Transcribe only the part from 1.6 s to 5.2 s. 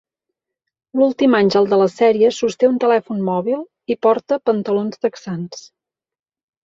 a la sèrie sosté un telèfon mòbil i porta pantalons